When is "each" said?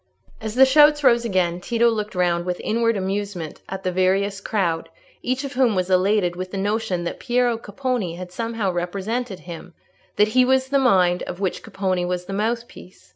5.21-5.43